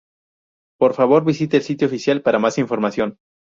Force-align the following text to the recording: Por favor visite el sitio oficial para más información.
Por 0.79 0.95
favor 0.95 1.23
visite 1.23 1.57
el 1.57 1.61
sitio 1.63 1.85
oficial 1.87 2.23
para 2.23 2.39
más 2.39 2.57
información. 2.57 3.19